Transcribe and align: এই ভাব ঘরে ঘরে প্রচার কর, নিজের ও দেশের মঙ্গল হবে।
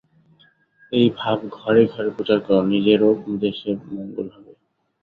এই 0.91 1.07
ভাব 1.17 1.37
ঘরে 1.57 1.81
ঘরে 1.85 2.09
প্রচার 2.15 2.39
কর, 2.39 2.61
নিজের 2.73 2.99
ও 3.03 3.09
দেশের 3.41 3.77
মঙ্গল 3.89 4.27
হবে। 4.35 4.51